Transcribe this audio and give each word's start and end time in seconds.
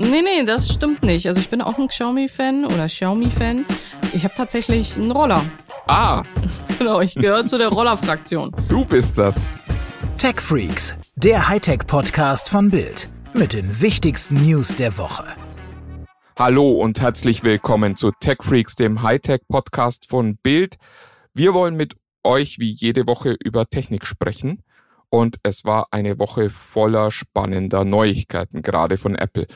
Nee, 0.00 0.22
nee, 0.22 0.44
das 0.44 0.72
stimmt 0.72 1.02
nicht. 1.04 1.28
Also 1.28 1.40
ich 1.40 1.50
bin 1.50 1.60
auch 1.60 1.78
ein 1.78 1.88
Xiaomi-Fan 1.88 2.64
oder 2.64 2.86
Xiaomi-Fan. 2.86 3.66
Ich 4.14 4.24
habe 4.24 4.34
tatsächlich 4.34 4.96
einen 4.96 5.10
Roller. 5.10 5.44
Ah. 5.86 6.22
Genau, 6.78 7.00
ich 7.00 7.14
gehöre 7.14 7.46
zu 7.46 7.58
der 7.58 7.68
Roller-Fraktion. 7.68 8.50
Du 8.66 8.84
bist 8.84 9.16
das. 9.16 9.52
Tech 10.18 10.40
Freaks, 10.40 10.96
der 11.14 11.48
Hightech-Podcast 11.48 12.48
von 12.48 12.70
Bild. 12.70 13.08
Mit 13.34 13.52
den 13.52 13.80
wichtigsten 13.80 14.44
News 14.44 14.74
der 14.74 14.98
Woche. 14.98 15.24
Hallo 16.36 16.72
und 16.72 17.00
herzlich 17.00 17.44
willkommen 17.44 17.94
zu 17.94 18.10
Tech 18.18 18.38
Freaks, 18.40 18.74
dem 18.74 19.02
Hightech-Podcast 19.02 20.08
von 20.08 20.38
Bild. 20.38 20.76
Wir 21.34 21.54
wollen 21.54 21.76
mit 21.76 21.94
euch 22.24 22.58
wie 22.58 22.70
jede 22.70 23.06
Woche 23.06 23.36
über 23.44 23.68
Technik 23.68 24.04
sprechen. 24.04 24.64
Und 25.08 25.36
es 25.44 25.64
war 25.64 25.88
eine 25.92 26.18
Woche 26.18 26.50
voller 26.50 27.12
spannender 27.12 27.84
Neuigkeiten, 27.84 28.62
gerade 28.62 28.96
von 28.96 29.14
Apple. 29.14 29.46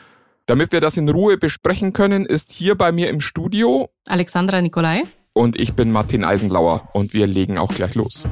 Damit 0.48 0.70
wir 0.70 0.80
das 0.80 0.96
in 0.96 1.08
Ruhe 1.08 1.38
besprechen 1.38 1.93
können, 1.93 2.25
ist 2.25 2.52
hier 2.52 2.76
bei 2.76 2.93
mir 2.93 3.11
im 3.11 3.21
Studio 3.21 3.90
Alexandra 4.04 4.62
Nikolai. 4.62 5.02
Und 5.32 5.58
ich 5.58 5.75
bin 5.75 5.90
Martin 5.90 6.22
Eisenlauer 6.22 6.88
und 6.93 7.12
wir 7.12 7.26
legen 7.26 7.58
auch 7.58 7.75
gleich 7.75 7.96
los. 7.96 8.22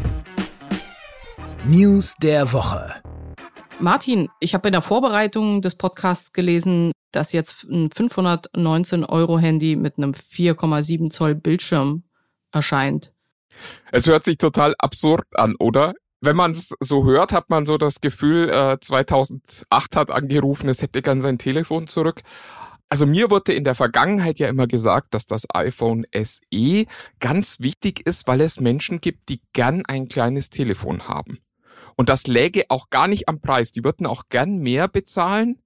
News 1.66 2.14
der 2.22 2.52
Woche. 2.52 2.94
Martin, 3.80 4.28
ich 4.38 4.54
habe 4.54 4.68
in 4.68 4.72
der 4.72 4.82
Vorbereitung 4.82 5.60
des 5.60 5.74
Podcasts 5.74 6.32
gelesen, 6.32 6.92
dass 7.10 7.32
jetzt 7.32 7.64
ein 7.64 7.90
519 7.90 9.04
Euro 9.04 9.36
Handy 9.40 9.74
mit 9.74 9.98
einem 9.98 10.12
4,7 10.12 11.10
Zoll 11.10 11.34
Bildschirm 11.34 12.04
erscheint. 12.52 13.12
Es 13.90 14.06
hört 14.06 14.22
sich 14.22 14.38
total 14.38 14.76
absurd 14.78 15.26
an, 15.32 15.56
oder? 15.58 15.94
Wenn 16.24 16.36
man 16.36 16.52
es 16.52 16.74
so 16.80 17.04
hört, 17.04 17.32
hat 17.32 17.50
man 17.50 17.66
so 17.66 17.78
das 17.78 18.00
Gefühl, 18.00 18.50
äh, 18.50 18.78
2008 18.80 19.96
hat 19.96 20.10
angerufen, 20.10 20.68
es 20.68 20.82
hätte 20.82 21.02
gern 21.02 21.20
sein 21.20 21.38
Telefon 21.38 21.86
zurück. 21.86 22.22
Also 22.88 23.06
mir 23.06 23.30
wurde 23.30 23.52
in 23.52 23.64
der 23.64 23.74
Vergangenheit 23.74 24.38
ja 24.38 24.48
immer 24.48 24.66
gesagt, 24.66 25.14
dass 25.14 25.26
das 25.26 25.46
iPhone 25.52 26.06
SE 26.12 26.86
ganz 27.18 27.60
wichtig 27.60 28.06
ist, 28.06 28.28
weil 28.28 28.40
es 28.40 28.60
Menschen 28.60 29.00
gibt, 29.00 29.28
die 29.28 29.40
gern 29.52 29.84
ein 29.86 30.08
kleines 30.08 30.50
Telefon 30.50 31.08
haben. 31.08 31.38
Und 31.96 32.08
das 32.08 32.26
läge 32.26 32.66
auch 32.68 32.90
gar 32.90 33.08
nicht 33.08 33.28
am 33.28 33.40
Preis. 33.40 33.72
Die 33.72 33.84
würden 33.84 34.06
auch 34.06 34.24
gern 34.28 34.58
mehr 34.58 34.88
bezahlen. 34.88 35.60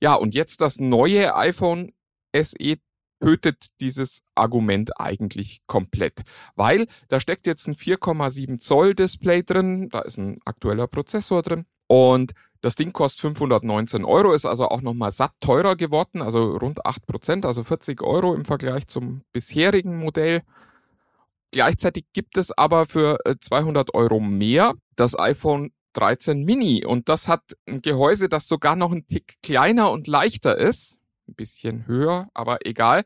Ja, 0.00 0.14
und 0.14 0.34
jetzt 0.34 0.60
das 0.60 0.78
neue 0.78 1.34
iPhone 1.36 1.92
SE 2.34 2.76
tötet 3.20 3.66
dieses 3.80 4.22
Argument 4.34 5.00
eigentlich 5.00 5.60
komplett, 5.66 6.22
weil 6.54 6.86
da 7.08 7.20
steckt 7.20 7.46
jetzt 7.46 7.66
ein 7.66 7.74
4,7 7.74 8.58
Zoll 8.58 8.94
Display 8.94 9.42
drin, 9.42 9.88
da 9.90 10.00
ist 10.00 10.18
ein 10.18 10.38
aktueller 10.44 10.86
Prozessor 10.86 11.42
drin. 11.42 11.66
Und 11.88 12.32
das 12.62 12.74
Ding 12.74 12.92
kostet 12.92 13.20
519 13.20 14.04
Euro, 14.04 14.32
ist 14.32 14.44
also 14.44 14.68
auch 14.68 14.82
nochmal 14.82 15.12
satt 15.12 15.32
teurer 15.40 15.76
geworden, 15.76 16.20
also 16.20 16.56
rund 16.56 16.84
8 16.84 17.06
Prozent, 17.06 17.46
also 17.46 17.62
40 17.62 18.02
Euro 18.02 18.34
im 18.34 18.44
Vergleich 18.44 18.88
zum 18.88 19.22
bisherigen 19.32 19.98
Modell. 19.98 20.42
Gleichzeitig 21.52 22.06
gibt 22.12 22.36
es 22.36 22.50
aber 22.50 22.86
für 22.86 23.18
200 23.40 23.88
äh, 23.88 23.96
Euro 23.96 24.20
mehr 24.20 24.74
das 24.96 25.18
iPhone 25.18 25.70
13 25.92 26.44
Mini. 26.44 26.84
Und 26.84 27.08
das 27.08 27.28
hat 27.28 27.42
ein 27.66 27.82
Gehäuse, 27.82 28.28
das 28.28 28.48
sogar 28.48 28.76
noch 28.76 28.92
ein 28.92 29.06
Tick 29.06 29.36
kleiner 29.42 29.90
und 29.90 30.06
leichter 30.06 30.58
ist 30.58 30.98
ein 31.28 31.34
bisschen 31.34 31.86
höher, 31.86 32.28
aber 32.34 32.58
egal. 32.64 33.04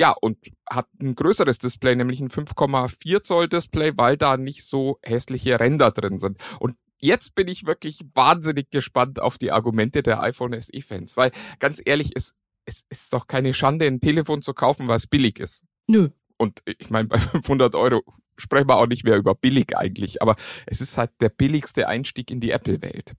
Ja, 0.00 0.10
und 0.10 0.38
hat 0.68 0.88
ein 1.00 1.14
größeres 1.14 1.58
Display, 1.58 1.94
nämlich 1.94 2.20
ein 2.20 2.28
5,4 2.28 3.22
Zoll 3.22 3.48
Display, 3.48 3.92
weil 3.96 4.16
da 4.16 4.36
nicht 4.36 4.64
so 4.64 4.98
hässliche 5.02 5.60
Ränder 5.60 5.92
drin 5.92 6.18
sind. 6.18 6.38
Und 6.58 6.76
jetzt 6.98 7.34
bin 7.34 7.46
ich 7.48 7.66
wirklich 7.66 8.00
wahnsinnig 8.14 8.70
gespannt 8.70 9.20
auf 9.20 9.38
die 9.38 9.52
Argumente 9.52 10.02
der 10.02 10.20
iPhone 10.22 10.58
SE 10.60 10.80
Fans, 10.80 11.16
weil 11.16 11.30
ganz 11.60 11.80
ehrlich, 11.84 12.12
es, 12.16 12.34
es 12.64 12.84
ist 12.88 13.12
doch 13.12 13.28
keine 13.28 13.54
Schande, 13.54 13.86
ein 13.86 14.00
Telefon 14.00 14.42
zu 14.42 14.52
kaufen, 14.52 14.88
was 14.88 15.06
billig 15.06 15.38
ist. 15.38 15.64
Nö. 15.86 16.08
Und 16.36 16.62
ich 16.64 16.90
meine, 16.90 17.08
bei 17.08 17.18
500 17.18 17.76
Euro 17.76 18.02
sprechen 18.36 18.68
wir 18.68 18.76
auch 18.76 18.88
nicht 18.88 19.04
mehr 19.04 19.16
über 19.16 19.34
billig 19.34 19.76
eigentlich, 19.76 20.22
aber 20.22 20.34
es 20.66 20.80
ist 20.80 20.98
halt 20.98 21.12
der 21.20 21.28
billigste 21.28 21.86
Einstieg 21.86 22.30
in 22.30 22.40
die 22.40 22.50
Apple-Welt. 22.50 23.12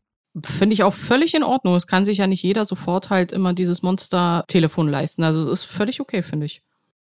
Finde 0.43 0.73
ich 0.73 0.83
auch 0.83 0.93
völlig 0.93 1.33
in 1.33 1.43
Ordnung. 1.43 1.75
Es 1.75 1.87
kann 1.87 2.03
sich 2.03 2.17
ja 2.17 2.27
nicht 2.27 2.43
jeder 2.43 2.65
sofort 2.65 3.09
halt 3.09 3.31
immer 3.31 3.53
dieses 3.53 3.81
Monster-Telefon 3.81 4.89
leisten. 4.89 5.23
Also 5.23 5.41
es 5.43 5.59
ist 5.59 5.63
völlig 5.63 6.01
okay, 6.01 6.23
finde 6.23 6.47
ich. 6.47 6.61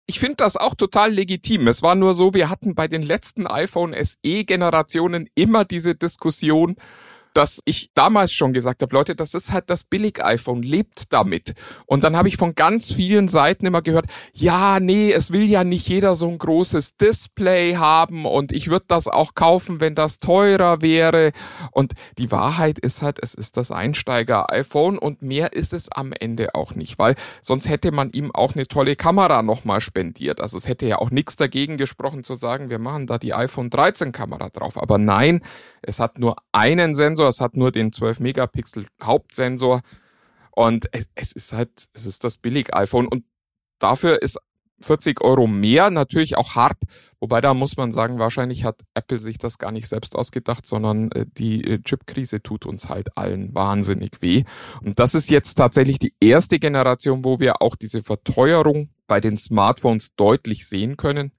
Ich 0.08 0.20
finde 0.20 0.36
das 0.38 0.58
auch 0.58 0.76
total 0.76 1.14
legitim. 1.14 1.68
Es 1.68 1.82
war 1.82 1.96
nur 1.96 2.14
so, 2.14 2.34
wir 2.34 2.50
hatten 2.50 2.76
bei 2.76 2.88
den 2.88 3.02
letzten 3.02 3.48
iPhone 3.48 3.94
SE-Generationen 3.94 5.30
immer 5.36 5.64
diese 5.64 5.96
Diskussion, 5.96 6.76
dass 7.34 7.62
ich 7.66 7.92
damals 7.94 8.34
schon 8.34 8.54
gesagt 8.54 8.82
habe, 8.82 8.96
Leute, 8.96 9.16
das 9.16 9.34
ist 9.34 9.52
halt 9.52 9.70
das 9.70 9.84
Billig-iPhone, 9.84 10.62
lebt 10.64 11.14
damit. 11.14 11.54
Und 11.86 12.04
dann 12.04 12.16
habe 12.16 12.28
ich 12.28 12.38
von 12.38 12.56
ganz 12.56 12.92
vielen 12.92 13.28
Seiten 13.28 13.66
immer 13.66 13.82
gehört, 13.82 14.06
ja, 14.34 14.80
nee, 14.80 15.12
es 15.12 15.32
will 15.32 15.46
ja 15.46 15.64
nicht 15.64 15.88
jeder 15.88 16.16
so 16.16 16.28
ein 16.28 16.38
großes 16.38 16.98
Display 16.98 17.76
haben 17.76 18.26
und 18.26 18.52
ich 18.52 18.70
würde 18.70 18.86
das 18.88 19.08
auch 19.08 19.34
kaufen, 19.36 19.80
wenn 19.80 19.96
das 19.96 20.20
teurer 20.20 20.82
wäre. 20.82 21.32
Und 21.72 21.94
die 22.18 22.32
Wahrheit 22.32 22.80
ist 22.80 23.02
halt, 23.02 23.20
es 23.22 23.34
ist 23.34 23.58
das 23.58 23.72
Einsteiger-iPhone 23.72 24.98
und 24.98 25.22
mehr 25.22 25.54
ist 25.54 25.74
es 25.74 25.92
am 25.92 26.14
Ende 26.14 26.56
auch 26.56 26.76
nicht, 26.76 27.00
weil 27.00 27.16
sonst 27.42 27.70
hätte 27.70 27.92
man 27.92 28.12
ihm 28.12 28.32
auch 28.34 28.56
eine 28.56 28.68
tolle 28.68 28.96
Kamera 28.96 29.42
nochmal 29.42 29.82
spendiert. 29.82 30.42
Also 30.42 30.58
es 30.58 30.68
hätte 30.68 30.86
ja 30.86 30.98
auch 30.98 31.12
nichts 31.12 31.36
dagegen 31.36 31.78
gesprochen 31.78 32.24
zu 32.24 32.36
sagen, 32.36 32.70
wir 32.70 32.80
machen 32.80 33.08
da 33.08 33.18
die 33.18 33.34
iPhone 33.34 33.70
13 33.70 34.12
Kamera 34.12 34.50
drauf. 34.50 34.82
Aber 34.82 34.98
nein, 34.98 35.42
es 35.82 36.00
hat 36.00 36.20
nur 36.20 36.36
einen 36.52 36.96
Sensor, 36.96 37.21
es 37.28 37.42
hat 37.42 37.58
nur 37.58 37.72
den 37.72 37.94
12 37.94 38.20
Megapixel 38.20 38.86
Hauptsensor 39.02 39.82
und 40.52 40.88
es, 40.94 41.10
es 41.16 41.32
ist 41.32 41.54
halt, 41.54 41.90
es 41.94 42.06
ist 42.06 42.24
das 42.24 42.38
Billig-iPhone 42.38 43.08
und 43.08 43.26
dafür 43.80 44.22
ist 44.22 44.38
40 44.82 45.22
Euro 45.22 45.48
mehr 45.48 45.90
natürlich 45.90 46.38
auch 46.38 46.56
hart, 46.56 46.78
wobei 47.20 47.42
da 47.42 47.54
muss 47.54 47.78
man 47.78 47.92
sagen, 47.92 48.20
wahrscheinlich 48.20 48.64
hat 48.64 48.82
Apple 48.94 49.20
sich 49.20 49.38
das 49.38 49.58
gar 49.58 49.72
nicht 49.72 49.88
selbst 49.88 50.16
ausgedacht, 50.16 50.66
sondern 50.66 51.12
äh, 51.12 51.26
die 51.28 51.64
äh, 51.64 51.82
Chip-Krise 51.82 52.42
tut 52.42 52.66
uns 52.66 52.90
halt 52.90 53.18
allen 53.18 53.54
wahnsinnig 53.54 54.22
weh. 54.22 54.44
Und 54.82 55.00
das 55.00 55.16
ist 55.16 55.30
jetzt 55.30 55.56
tatsächlich 55.56 56.00
die 56.00 56.16
erste 56.20 56.60
Generation, 56.60 57.24
wo 57.24 57.40
wir 57.40 57.62
auch 57.62 57.76
diese 57.76 58.04
Verteuerung 58.04 58.90
bei 59.08 59.20
den 59.20 59.38
Smartphones 59.38 60.16
deutlich 60.16 60.68
sehen 60.68 60.98
können. 60.98 61.32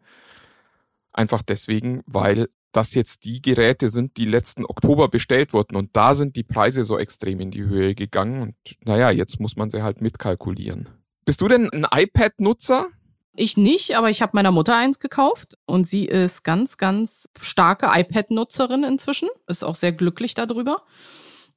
Einfach 1.13 1.43
deswegen, 1.43 2.03
weil 2.07 2.49
dass 2.73 2.95
jetzt 2.95 3.25
die 3.25 3.41
Geräte 3.41 3.89
sind, 3.89 4.17
die 4.17 4.25
letzten 4.25 4.65
Oktober 4.65 5.09
bestellt 5.09 5.53
wurden 5.53 5.77
und 5.77 5.97
da 5.97 6.15
sind 6.15 6.37
die 6.37 6.43
Preise 6.43 6.85
so 6.85 6.99
extrem 6.99 7.41
in 7.41 7.51
die 7.51 7.65
Höhe 7.65 7.95
gegangen 7.95 8.43
und 8.43 8.55
naja, 8.85 9.11
jetzt 9.11 9.41
muss 9.41 9.57
man 9.57 9.71
sie 9.71 9.83
halt 9.83 10.01
mitkalkulieren. 10.01 10.89
Bist 11.25 11.41
du 11.41 11.49
denn 11.49 11.71
ein 11.71 11.87
iPad-Nutzer? 11.91 12.89
Ich 13.35 13.57
nicht, 13.57 13.97
aber 13.97 14.11
ich 14.11 14.21
habe 14.21 14.33
meiner 14.35 14.51
Mutter 14.51 14.77
eins 14.77 14.99
gekauft 14.99 15.57
und 15.65 15.87
sie 15.87 16.05
ist 16.05 16.43
ganz, 16.43 16.77
ganz 16.77 17.29
starke 17.41 17.89
iPad-Nutzerin 17.93 18.85
inzwischen, 18.85 19.29
ist 19.47 19.65
auch 19.65 19.77
sehr 19.77 19.93
glücklich 19.93 20.35
darüber. 20.35 20.83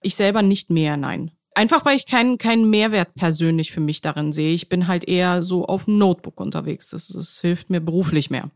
Ich 0.02 0.16
selber 0.16 0.42
nicht 0.42 0.70
mehr, 0.70 0.96
nein. 0.96 1.32
Einfach 1.54 1.86
weil 1.86 1.96
ich 1.96 2.06
keinen 2.06 2.38
keinen 2.38 2.70
Mehrwert 2.70 3.16
persönlich 3.16 3.72
für 3.72 3.80
mich 3.80 4.02
darin 4.02 4.34
sehe. 4.34 4.54
Ich 4.54 4.70
bin 4.70 4.88
halt 4.88 5.06
eher 5.06 5.42
so 5.42 5.66
auf 5.66 5.86
dem 5.86 5.98
Notebook 5.98 6.40
unterwegs. 6.40 6.90
Das, 6.90 7.08
das 7.08 7.40
hilft 7.40 7.70
mir 7.70 7.80
beruflich 7.80 8.30
mehr. 8.30 8.52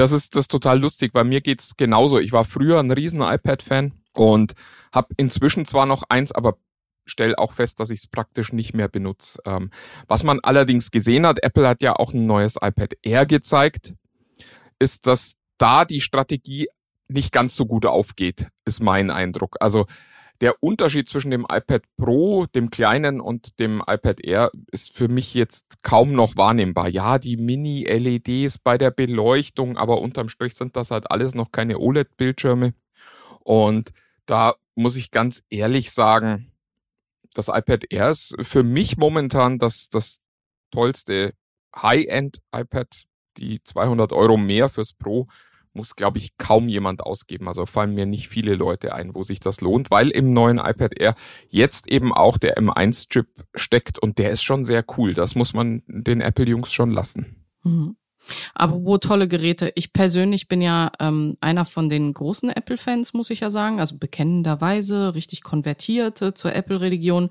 Das 0.00 0.12
ist 0.12 0.34
das 0.34 0.44
ist 0.44 0.50
total 0.50 0.80
lustig, 0.80 1.10
weil 1.12 1.24
mir 1.24 1.42
geht's 1.42 1.76
genauso. 1.76 2.18
Ich 2.18 2.32
war 2.32 2.46
früher 2.46 2.80
ein 2.80 2.90
riesen 2.90 3.20
iPad-Fan 3.20 3.92
und 4.14 4.54
habe 4.94 5.08
inzwischen 5.18 5.66
zwar 5.66 5.84
noch 5.84 6.04
eins, 6.08 6.32
aber 6.32 6.56
stell 7.04 7.36
auch 7.36 7.52
fest, 7.52 7.80
dass 7.80 7.90
ich 7.90 8.00
es 8.00 8.06
praktisch 8.06 8.54
nicht 8.54 8.72
mehr 8.72 8.88
benutze. 8.88 9.40
Ähm, 9.44 9.70
was 10.08 10.22
man 10.22 10.40
allerdings 10.40 10.90
gesehen 10.90 11.26
hat, 11.26 11.42
Apple 11.42 11.68
hat 11.68 11.82
ja 11.82 11.96
auch 11.96 12.14
ein 12.14 12.24
neues 12.24 12.56
iPad 12.56 12.94
Air 13.02 13.26
gezeigt, 13.26 13.92
ist, 14.78 15.06
dass 15.06 15.34
da 15.58 15.84
die 15.84 16.00
Strategie 16.00 16.68
nicht 17.08 17.30
ganz 17.30 17.54
so 17.54 17.66
gut 17.66 17.84
aufgeht, 17.84 18.46
ist 18.64 18.82
mein 18.82 19.10
Eindruck. 19.10 19.58
Also 19.60 19.84
der 20.40 20.62
Unterschied 20.62 21.08
zwischen 21.08 21.30
dem 21.30 21.46
iPad 21.50 21.82
Pro, 21.96 22.46
dem 22.46 22.70
kleinen 22.70 23.20
und 23.20 23.58
dem 23.58 23.82
iPad 23.86 24.24
Air 24.24 24.50
ist 24.72 24.96
für 24.96 25.08
mich 25.08 25.34
jetzt 25.34 25.82
kaum 25.82 26.12
noch 26.12 26.36
wahrnehmbar. 26.36 26.88
Ja, 26.88 27.18
die 27.18 27.36
Mini-LEDs 27.36 28.58
bei 28.58 28.78
der 28.78 28.90
Beleuchtung, 28.90 29.76
aber 29.76 30.00
unterm 30.00 30.28
Strich 30.28 30.54
sind 30.54 30.76
das 30.76 30.90
halt 30.90 31.10
alles 31.10 31.34
noch 31.34 31.52
keine 31.52 31.78
OLED-Bildschirme. 31.78 32.72
Und 33.40 33.92
da 34.24 34.54
muss 34.74 34.96
ich 34.96 35.10
ganz 35.10 35.44
ehrlich 35.50 35.92
sagen, 35.92 36.52
das 37.34 37.48
iPad 37.48 37.84
Air 37.90 38.10
ist 38.10 38.34
für 38.40 38.62
mich 38.62 38.96
momentan 38.96 39.58
das, 39.58 39.88
das 39.90 40.20
tollste 40.70 41.34
High-End-iPad. 41.76 43.04
Die 43.36 43.62
200 43.62 44.12
Euro 44.12 44.36
mehr 44.36 44.68
fürs 44.68 44.92
Pro 44.92 45.28
muss, 45.72 45.96
glaube 45.96 46.18
ich, 46.18 46.36
kaum 46.36 46.68
jemand 46.68 47.02
ausgeben. 47.02 47.48
Also 47.48 47.66
fallen 47.66 47.94
mir 47.94 48.06
nicht 48.06 48.28
viele 48.28 48.54
Leute 48.54 48.94
ein, 48.94 49.14
wo 49.14 49.24
sich 49.24 49.40
das 49.40 49.60
lohnt, 49.60 49.90
weil 49.90 50.10
im 50.10 50.32
neuen 50.32 50.58
iPad 50.58 50.98
Air 50.98 51.14
jetzt 51.48 51.88
eben 51.88 52.12
auch 52.12 52.38
der 52.38 52.58
M1-Chip 52.58 53.28
steckt 53.54 53.98
und 53.98 54.18
der 54.18 54.30
ist 54.30 54.42
schon 54.42 54.64
sehr 54.64 54.84
cool. 54.96 55.14
Das 55.14 55.34
muss 55.34 55.54
man 55.54 55.82
den 55.86 56.20
Apple-Jungs 56.20 56.72
schon 56.72 56.90
lassen. 56.90 57.46
Mhm. 57.62 57.96
Apropos 58.54 59.00
tolle 59.00 59.28
Geräte. 59.28 59.72
Ich 59.74 59.92
persönlich 59.92 60.46
bin 60.46 60.60
ja 60.60 60.92
ähm, 61.00 61.36
einer 61.40 61.64
von 61.64 61.88
den 61.88 62.12
großen 62.12 62.50
Apple-Fans, 62.50 63.14
muss 63.14 63.30
ich 63.30 63.40
ja 63.40 63.50
sagen. 63.50 63.80
Also 63.80 63.96
bekennenderweise, 63.96 65.14
richtig 65.14 65.42
konvertiert 65.42 66.18
zur 66.18 66.54
Apple-Religion. 66.54 67.30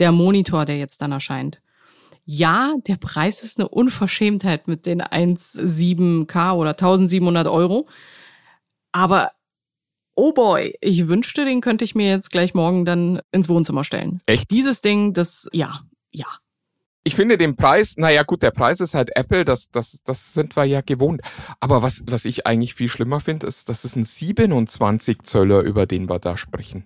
der 0.00 0.12
Monitor, 0.12 0.64
der 0.64 0.78
jetzt 0.78 1.02
dann 1.02 1.12
erscheint. 1.12 1.60
Ja, 2.24 2.74
der 2.86 2.96
Preis 2.96 3.42
ist 3.42 3.58
eine 3.58 3.68
Unverschämtheit 3.68 4.66
mit 4.66 4.86
den 4.86 5.02
1,7K 5.02 6.54
oder 6.54 6.70
1700 6.70 7.46
Euro. 7.46 7.86
Aber 8.92 9.32
oh 10.14 10.32
boy, 10.32 10.76
ich 10.80 11.08
wünschte, 11.08 11.44
den 11.44 11.60
könnte 11.60 11.84
ich 11.84 11.94
mir 11.94 12.08
jetzt 12.08 12.30
gleich 12.30 12.54
morgen 12.54 12.84
dann 12.84 13.20
ins 13.32 13.48
Wohnzimmer 13.48 13.84
stellen. 13.84 14.20
Echt? 14.26 14.50
Dieses 14.50 14.80
Ding, 14.80 15.12
das, 15.12 15.48
ja, 15.52 15.80
ja. 16.10 16.26
Ich 17.06 17.16
finde 17.16 17.36
den 17.36 17.54
Preis, 17.54 17.96
naja 17.98 18.22
gut, 18.22 18.42
der 18.42 18.50
Preis 18.50 18.80
ist 18.80 18.94
halt 18.94 19.14
Apple, 19.14 19.44
das, 19.44 19.70
das, 19.70 20.00
das 20.04 20.32
sind 20.32 20.56
wir 20.56 20.64
ja 20.64 20.80
gewohnt. 20.80 21.20
Aber 21.60 21.82
was, 21.82 22.02
was 22.06 22.24
ich 22.24 22.46
eigentlich 22.46 22.74
viel 22.74 22.88
schlimmer 22.88 23.20
finde, 23.20 23.46
ist, 23.46 23.68
das 23.68 23.84
ist 23.84 23.96
ein 23.96 24.04
27 24.04 25.22
Zöller, 25.22 25.60
über 25.60 25.84
den 25.84 26.08
wir 26.08 26.18
da 26.18 26.38
sprechen. 26.38 26.84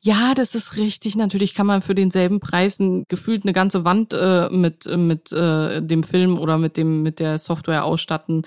Ja, 0.00 0.34
das 0.34 0.54
ist 0.54 0.76
richtig. 0.76 1.16
Natürlich 1.16 1.54
kann 1.54 1.66
man 1.66 1.82
für 1.82 1.94
denselben 1.94 2.40
Preis 2.40 2.78
gefühlt 3.08 3.44
eine 3.44 3.52
ganze 3.52 3.84
Wand 3.84 4.12
äh, 4.12 4.48
mit 4.50 4.86
mit 4.86 5.32
äh, 5.32 5.80
dem 5.82 6.02
Film 6.02 6.38
oder 6.38 6.58
mit 6.58 6.76
dem 6.76 7.02
mit 7.02 7.20
der 7.20 7.38
Software 7.38 7.84
ausstatten, 7.84 8.42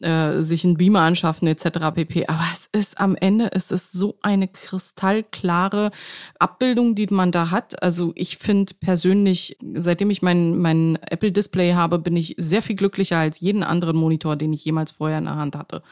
äh, 0.00 0.42
sich 0.42 0.64
einen 0.64 0.76
Beamer 0.76 1.00
anschaffen 1.00 1.48
etc. 1.48 1.94
pp. 1.94 2.26
Aber 2.26 2.44
es 2.52 2.68
ist 2.72 3.00
am 3.00 3.16
Ende 3.16 3.50
es 3.52 3.70
ist 3.70 3.92
so 3.92 4.18
eine 4.22 4.48
kristallklare 4.48 5.90
Abbildung, 6.38 6.94
die 6.94 7.06
man 7.06 7.32
da 7.32 7.50
hat. 7.50 7.82
Also 7.82 8.12
ich 8.14 8.36
finde 8.38 8.74
persönlich, 8.74 9.56
seitdem 9.74 10.10
ich 10.10 10.22
mein 10.22 10.56
mein 10.58 10.98
Apple 11.02 11.32
Display 11.32 11.74
habe, 11.74 11.98
bin 11.98 12.16
ich 12.16 12.34
sehr 12.38 12.62
viel 12.62 12.76
glücklicher 12.76 13.18
als 13.18 13.40
jeden 13.40 13.62
anderen 13.62 13.96
Monitor, 13.96 14.36
den 14.36 14.52
ich 14.52 14.64
jemals 14.64 14.90
vorher 14.90 15.18
in 15.18 15.24
der 15.24 15.36
Hand 15.36 15.56
hatte. 15.56 15.82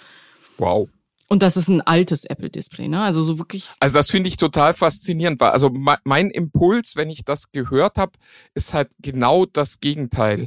Wow. 0.58 0.88
Und 1.28 1.42
das 1.42 1.56
ist 1.56 1.68
ein 1.68 1.80
altes 1.80 2.24
Apple-Display, 2.24 2.88
ne? 2.88 3.02
Also 3.02 3.22
so 3.22 3.38
wirklich. 3.38 3.68
Also 3.80 3.94
das 3.94 4.10
finde 4.10 4.28
ich 4.28 4.36
total 4.36 4.74
faszinierend, 4.74 5.40
weil 5.40 5.50
also 5.50 5.70
mein 5.70 6.30
Impuls, 6.30 6.94
wenn 6.96 7.10
ich 7.10 7.24
das 7.24 7.50
gehört 7.50 7.98
habe, 7.98 8.12
ist 8.54 8.74
halt 8.74 8.90
genau 9.00 9.44
das 9.44 9.80
Gegenteil. 9.80 10.46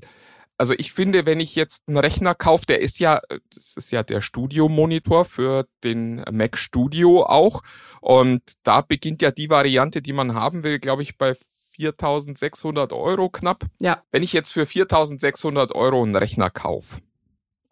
Also 0.58 0.74
ich 0.78 0.92
finde, 0.92 1.26
wenn 1.26 1.40
ich 1.40 1.56
jetzt 1.56 1.84
einen 1.88 1.98
Rechner 1.98 2.36
kaufe, 2.36 2.66
der 2.66 2.81
ist 2.81 3.00
ja, 3.00 3.22
das 3.54 3.78
ist 3.78 3.92
ja 3.92 4.04
der 4.04 4.22
Studio-Monitor 4.22 5.24
für 5.24 5.66
den 5.86 6.24
Mac 6.31 6.58
Studio 6.58 7.25
auch. 7.25 7.62
Und 8.02 8.42
da 8.64 8.82
beginnt 8.82 9.22
ja 9.22 9.32
die 9.32 9.50
Variante, 9.50 10.02
die 10.02 10.14
man 10.14 10.34
haben 10.34 10.64
will, 10.66 10.80
glaube 10.80 11.02
ich, 11.02 11.18
bei 11.18 11.36
4.600 11.78 12.94
Euro 12.94 13.30
knapp. 13.30 13.66
Ja. 13.80 14.04
Wenn 14.12 14.22
ich 14.22 14.34
jetzt 14.34 14.52
für 14.52 14.64
4.600 14.64 15.74
Euro 15.74 16.04
einen 16.04 16.16
Rechner 16.16 16.50
kaufe, 16.50 17.02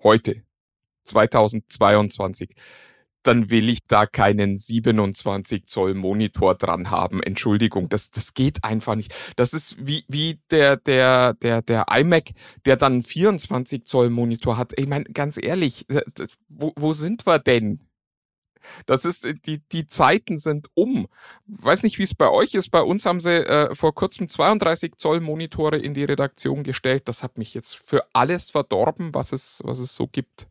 heute, 0.02 0.44
2022, 1.04 2.56
dann 3.28 3.50
will 3.50 3.70
ich 3.70 3.80
da 3.88 4.06
keinen 4.06 4.58
27 4.58 5.66
Zoll 5.66 5.94
Monitor 5.94 6.56
dran 6.56 6.90
haben. 6.90 7.22
Entschuldigung, 7.22 7.90
das, 7.90 8.12
das 8.12 8.34
geht 8.34 8.64
einfach 8.64 8.96
nicht. 8.96 9.14
Das 9.36 9.54
ist 9.54 9.76
wie, 9.86 10.06
wie 10.08 10.40
der, 10.50 10.78
der, 10.78 11.34
der, 11.34 11.62
der 11.62 11.86
iMac, 11.92 12.32
der 12.66 12.78
dann 12.78 13.02
24 13.02 13.86
Zoll 13.86 14.10
Monitor 14.10 14.58
hat. 14.58 14.74
Ich 14.80 14.88
meine, 14.88 15.06
ganz 15.06 15.38
ehrlich, 15.42 15.86
wo, 16.48 16.72
wo 16.76 16.94
sind 16.94 17.26
wir 17.28 17.40
denn? 17.40 17.82
Das 18.86 19.06
ist, 19.06 19.26
die, 19.46 19.60
die 19.72 19.88
Zeiten 19.88 20.38
sind 20.38 20.68
um. 20.74 21.08
Weiß 21.46 21.84
nicht, 21.84 22.00
wie 22.00 22.04
es 22.04 22.14
bei 22.14 22.30
euch 22.30 22.54
ist. 22.54 22.70
Bei 22.70 22.82
uns 22.82 23.06
haben 23.06 23.22
sie 23.22 23.46
äh, 23.48 23.74
vor 23.76 23.96
kurzem 23.96 24.30
32 24.30 24.96
Zoll 24.98 25.22
Monitore 25.22 25.78
in 25.78 25.94
die 25.94 26.04
Redaktion 26.04 26.64
gestellt. 26.64 27.04
Das 27.06 27.24
hat 27.24 27.38
mich 27.38 27.54
jetzt 27.54 27.76
für 27.76 28.06
alles 28.14 28.50
verdorben, 28.50 29.14
was 29.14 29.32
es, 29.32 29.62
was 29.64 29.80
es 29.80 29.96
so 29.96 30.08
gibt 30.08 30.48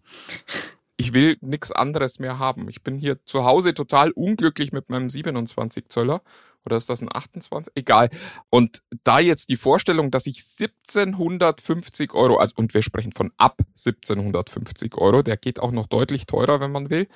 ich 0.97 1.13
will 1.13 1.37
nichts 1.41 1.73
anderes 1.73 2.19
mehr 2.19 2.39
haben. 2.39 2.69
Ich 2.69 2.83
bin 2.83 2.99
hier 2.99 3.25
zu 3.27 3.45
Hause 3.45 3.75
total 3.75 4.11
unglücklich 4.13 4.73
mit 4.73 4.89
meinem 4.89 5.11
27 5.11 5.89
Zöller. 5.89 6.23
Oder 6.65 6.77
ist 6.77 6.91
das 6.91 7.01
ein 7.01 7.15
28? 7.15 7.73
Egal. 7.77 8.11
Und 8.51 8.83
da 9.05 9.21
jetzt 9.21 9.51
die 9.51 9.57
Vorstellung, 9.57 10.11
dass 10.11 10.27
ich 10.27 10.43
1750 10.59 12.13
Euro, 12.13 12.39
also, 12.39 12.55
und 12.57 12.75
wir 12.75 12.83
sprechen 12.83 13.13
von 13.13 13.33
ab 13.37 13.61
1750 13.77 14.97
Euro, 14.97 15.23
der 15.23 15.37
geht 15.37 15.61
auch 15.61 15.71
noch 15.71 15.87
deutlich 15.87 16.27
teurer, 16.27 16.59
wenn 16.59 16.73
man 16.73 16.91
will, 16.91 17.07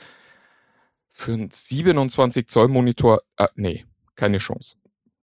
für 1.09 1.33
einen 1.33 1.51
27 1.51 2.47
Zoll 2.47 2.69
Monitor, 2.69 3.23
äh, 3.37 3.49
nee, 3.57 3.87
keine 4.15 4.39
Chance. 4.39 4.77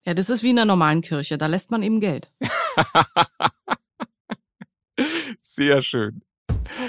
Ja, 0.05 0.13
das 0.13 0.29
ist 0.29 0.43
wie 0.43 0.51
in 0.51 0.55
der 0.55 0.65
normalen 0.65 1.01
Kirche, 1.01 1.37
da 1.37 1.47
lässt 1.47 1.71
man 1.71 1.83
eben 1.83 1.99
Geld. 1.99 2.31
Sehr 5.41 5.81
schön. 5.81 6.21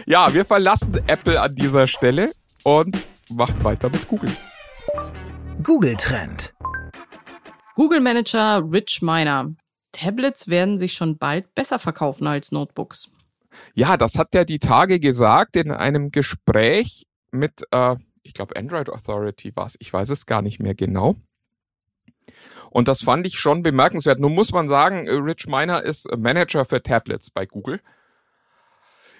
Ja, 0.06 0.32
wir 0.34 0.44
verlassen 0.44 0.94
Apple 1.06 1.40
an 1.40 1.54
dieser 1.54 1.86
Stelle 1.86 2.32
und 2.62 2.96
machen 3.30 3.62
weiter 3.64 3.88
mit 3.90 4.06
Google. 4.08 4.30
Google 5.62 5.96
Trend. 5.96 6.54
Google 7.74 8.00
Manager 8.00 8.62
Rich 8.70 9.02
Miner. 9.02 9.54
Tablets 9.92 10.48
werden 10.48 10.78
sich 10.78 10.94
schon 10.94 11.18
bald 11.18 11.54
besser 11.54 11.78
verkaufen 11.78 12.26
als 12.26 12.52
Notebooks. 12.52 13.10
Ja, 13.74 13.96
das 13.96 14.18
hat 14.18 14.34
er 14.34 14.44
die 14.44 14.58
Tage 14.58 14.98
gesagt 14.98 15.56
in 15.56 15.70
einem 15.70 16.10
Gespräch 16.10 17.06
mit, 17.30 17.64
äh, 17.70 17.96
ich 18.22 18.34
glaube, 18.34 18.56
Android 18.56 18.90
Authority 18.90 19.54
war 19.54 19.66
es. 19.66 19.76
Ich 19.78 19.92
weiß 19.92 20.10
es 20.10 20.26
gar 20.26 20.42
nicht 20.42 20.60
mehr 20.60 20.74
genau. 20.74 21.16
Und 22.70 22.88
das 22.88 23.02
fand 23.02 23.26
ich 23.26 23.38
schon 23.38 23.62
bemerkenswert. 23.62 24.18
Nun 24.18 24.34
muss 24.34 24.52
man 24.52 24.68
sagen, 24.68 25.08
Rich 25.08 25.46
Miner 25.46 25.82
ist 25.82 26.08
Manager 26.16 26.64
für 26.64 26.82
Tablets 26.82 27.30
bei 27.30 27.46
Google 27.46 27.80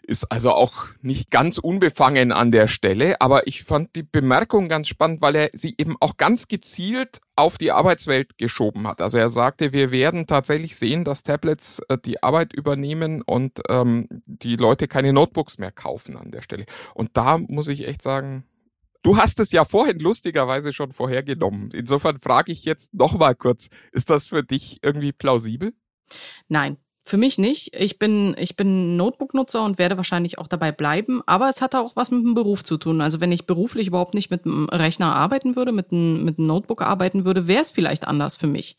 ist 0.04 0.24
also 0.30 0.52
auch 0.52 0.86
nicht 1.02 1.30
ganz 1.30 1.58
unbefangen 1.58 2.32
an 2.32 2.52
der 2.52 2.68
Stelle, 2.68 3.20
aber 3.20 3.46
ich 3.46 3.64
fand 3.64 3.96
die 3.96 4.02
Bemerkung 4.02 4.68
ganz 4.68 4.88
spannend, 4.88 5.20
weil 5.20 5.34
er 5.34 5.50
sie 5.52 5.74
eben 5.78 5.96
auch 6.00 6.16
ganz 6.16 6.48
gezielt 6.48 7.20
auf 7.36 7.58
die 7.58 7.72
Arbeitswelt 7.72 8.38
geschoben 8.38 8.86
hat. 8.86 9.00
Also 9.00 9.18
er 9.18 9.30
sagte, 9.30 9.72
wir 9.72 9.90
werden 9.90 10.26
tatsächlich 10.26 10.76
sehen, 10.76 11.04
dass 11.04 11.22
Tablets 11.22 11.80
äh, 11.88 11.98
die 11.98 12.22
Arbeit 12.22 12.52
übernehmen 12.52 13.22
und 13.22 13.60
ähm, 13.68 14.08
die 14.26 14.56
Leute 14.56 14.88
keine 14.88 15.12
Notebooks 15.12 15.58
mehr 15.58 15.72
kaufen 15.72 16.16
an 16.16 16.30
der 16.30 16.42
Stelle. 16.42 16.66
Und 16.94 17.16
da 17.16 17.38
muss 17.38 17.68
ich 17.68 17.86
echt 17.86 18.02
sagen, 18.02 18.44
Du 19.04 19.18
hast 19.18 19.38
es 19.38 19.52
ja 19.52 19.66
vorhin 19.66 19.98
lustigerweise 19.98 20.72
schon 20.72 20.90
vorhergenommen. 20.90 21.68
Insofern 21.74 22.18
frage 22.18 22.52
ich 22.52 22.64
jetzt 22.64 22.94
noch 22.94 23.12
mal 23.18 23.34
kurz, 23.34 23.68
ist 23.92 24.08
das 24.08 24.28
für 24.28 24.42
dich 24.42 24.78
irgendwie 24.82 25.12
plausibel? 25.12 25.74
Nein, 26.48 26.78
für 27.06 27.18
mich 27.18 27.36
nicht. 27.36 27.74
Ich 27.74 27.98
bin, 27.98 28.34
ich 28.38 28.56
bin 28.56 28.96
Notebook-Nutzer 28.96 29.62
und 29.62 29.78
werde 29.78 29.98
wahrscheinlich 29.98 30.38
auch 30.38 30.46
dabei 30.46 30.72
bleiben. 30.72 31.20
Aber 31.26 31.50
es 31.50 31.60
hat 31.60 31.74
auch 31.74 31.94
was 31.96 32.10
mit 32.10 32.24
dem 32.24 32.34
Beruf 32.34 32.64
zu 32.64 32.78
tun. 32.78 33.02
Also 33.02 33.20
wenn 33.20 33.30
ich 33.30 33.46
beruflich 33.46 33.88
überhaupt 33.88 34.14
nicht 34.14 34.30
mit 34.30 34.46
einem 34.46 34.70
Rechner 34.70 35.14
arbeiten 35.14 35.54
würde, 35.54 35.72
mit 35.72 35.92
einem, 35.92 36.24
mit 36.24 36.38
einem 36.38 36.46
Notebook 36.46 36.80
arbeiten 36.80 37.26
würde, 37.26 37.46
wäre 37.46 37.60
es 37.60 37.70
vielleicht 37.70 38.08
anders 38.08 38.36
für 38.36 38.46
mich. 38.46 38.78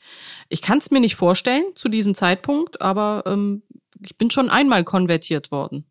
Ich 0.50 0.63
kann 0.63 0.80
es 0.80 0.89
mir 0.89 1.00
nicht 1.00 1.16
vorstellen 1.16 1.63
zu 1.75 1.88
diesem 1.88 2.16
Zeitpunkt, 2.16 2.81
aber 2.81 3.24
ähm, 3.27 3.62
ich 4.02 4.18
bin 4.18 4.31
schon 4.31 4.49
einmal 4.49 4.83
konvertiert 4.83 5.52
worden. 5.52 5.85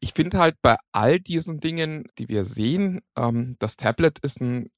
Ich 0.00 0.12
finde 0.12 0.38
halt 0.38 0.56
bei 0.60 0.76
all 0.90 1.20
diesen 1.20 1.60
Dingen, 1.60 2.08
die 2.18 2.28
wir 2.28 2.44
sehen, 2.44 3.02
ähm, 3.16 3.54
das 3.60 3.76
Tablet 3.76 4.18
ist 4.18 4.40
ein 4.40 4.70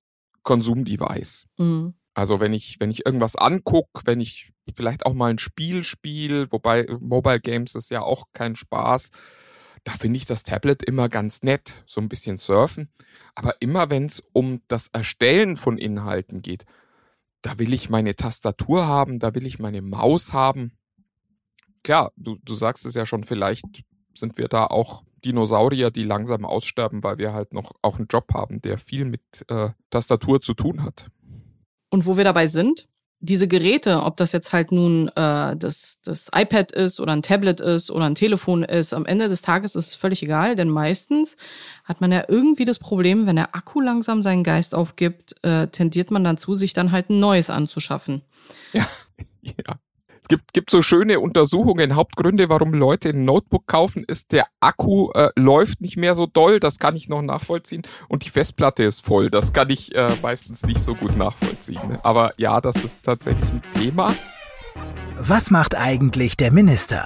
Konsumdevice. 0.43 1.47
Mhm. 1.57 1.95
Also 2.14 2.40
wenn 2.40 2.52
ich, 2.52 2.76
wenn 2.81 2.90
ich 2.90 3.07
irgendwas 3.07 3.37
angucke, 3.37 4.02
wenn 4.05 4.21
ich 4.21 4.52
vielleicht 4.76 5.07
auch 5.07 5.14
mal 5.14 5.31
ein 5.31 5.38
Spiel 5.38 5.85
spiele, 5.85 6.50
wobei 6.50 6.87
Mobile 7.00 7.40
Games 7.40 7.75
ist 7.75 7.90
ja 7.90 8.02
auch 8.02 8.25
kein 8.33 8.57
Spaß, 8.57 9.11
da 9.85 9.93
finde 9.93 10.19
ich 10.19 10.26
das 10.26 10.43
Tablet 10.43 10.83
immer 10.83 11.09
ganz 11.09 11.43
nett, 11.43 11.85
so 11.87 12.00
ein 12.00 12.09
bisschen 12.09 12.37
surfen. 12.37 12.90
Aber 13.35 13.55
immer 13.61 13.90
wenn 13.90 14.07
es 14.07 14.23
um 14.33 14.61
das 14.69 14.88
Erstellen 14.88 15.57
von 15.57 15.79
Inhalten 15.79 16.43
geht, 16.43 16.64
da 17.43 17.59
will 17.59 17.73
ich 17.73 17.88
meine 17.88 18.17
Tastatur 18.17 18.87
haben, 18.87 19.19
da 19.19 19.35
will 19.35 19.47
ich 19.47 19.59
meine 19.59 19.81
Maus 19.81 20.33
haben. 20.33 20.73
Klar, 21.83 22.12
du, 22.17 22.37
du 22.43 22.55
sagst 22.55 22.85
es 22.85 22.95
ja 22.95 23.07
schon, 23.07 23.25
vielleicht 23.25 23.64
sind 24.14 24.37
wir 24.37 24.49
da 24.49 24.67
auch 24.67 25.05
Dinosaurier, 25.25 25.90
die 25.90 26.05
langsam 26.05 26.45
aussterben, 26.45 27.02
weil 27.02 27.19
wir 27.19 27.33
halt 27.33 27.55
noch 27.55 27.73
auch 27.83 27.97
einen 27.97 28.09
Job 28.09 28.33
haben, 28.35 28.61
der 28.61 28.79
viel 28.79 29.05
mit 29.05 29.23
äh, 29.49 29.71
Tastatur 29.90 30.40
zu 30.43 30.55
tun 30.55 30.83
hat. 30.83 31.11
Und 31.91 32.07
wo 32.07 32.17
wir 32.17 32.25
dabei 32.25 32.47
sind, 32.47 32.89
diese 33.23 33.47
Geräte, 33.47 34.03
ob 34.03 34.17
das 34.17 34.33
jetzt 34.33 34.53
halt 34.53 34.73
nun 34.73 35.09
äh, 35.09 35.55
das, 35.57 36.01
das 36.03 36.31
iPad 36.35 36.73
ist 36.73 37.01
oder 37.01 37.13
ein 37.13 37.23
Tablet 37.23 37.61
ist 37.61 37.91
oder 37.91 38.07
ein 38.07 38.15
Telefon 38.15 38.63
ist, 38.63 38.95
am 38.95 39.05
Ende 39.05 39.29
des 39.29 39.43
Tages 39.43 39.77
ist 39.77 39.89
es 39.89 39.95
völlig 39.95 40.23
egal, 40.23 40.57
denn 40.57 40.71
meistens 40.71 41.37
hat 41.85 42.01
man 42.01 42.13
ja 42.13 42.25
irgendwie 42.29 42.65
das 42.65 42.79
Problem, 42.79 43.27
wenn 43.27 43.37
der 43.37 43.55
Akku 43.55 43.81
langsam 43.81 44.23
seinen 44.23 44.43
Geist 44.43 44.75
aufgibt, 44.75 45.35
äh, 45.45 45.67
tendiert 45.67 46.11
man 46.11 46.25
dazu, 46.25 46.55
sich 46.55 46.73
dann 46.73 46.93
halt 46.93 47.11
ein 47.11 47.21
neues 47.21 47.51
anzuschaffen. 47.51 48.23
Ja, 48.73 48.87
ja 49.43 49.80
gibt, 50.31 50.55
gibt 50.55 50.71
so 50.71 50.81
schöne 50.81 51.21
Untersuchungen. 51.21 51.97
Hauptgründe, 51.97 52.49
warum 52.49 52.73
Leute 52.73 53.11
ein 53.11 53.25
Notebook 53.25 53.67
kaufen, 53.67 54.05
ist, 54.07 54.33
der 54.33 54.47
Akku 54.61 55.11
äh, 55.13 55.31
läuft 55.37 55.83
nicht 55.83 55.97
mehr 55.97 56.15
so 56.15 56.27
doll. 56.27 56.61
Das 56.61 56.79
kann 56.79 56.97
ich 56.97 57.09
noch 57.09 57.21
nachvollziehen. 57.21 57.83
Und 58.09 58.25
die 58.25 58.31
Festplatte 58.31 58.85
ist 58.85 59.05
voll. 59.05 59.29
Das 59.29 59.53
kann 59.53 59.69
ich 59.69 59.95
äh, 59.95 60.09
meistens 60.23 60.63
nicht 60.63 60.81
so 60.81 60.95
gut 60.95 61.17
nachvollziehen. 61.17 61.99
Aber 62.03 62.31
ja, 62.39 62.61
das 62.61 62.77
ist 62.77 63.05
tatsächlich 63.05 63.51
ein 63.51 63.63
Thema. 63.75 64.15
Was 65.19 65.51
macht 65.51 65.75
eigentlich 65.75 66.37
der 66.37 66.53
Minister? 66.53 67.05